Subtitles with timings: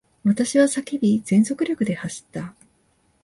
[0.23, 2.55] 私は叫び、全速力で走った。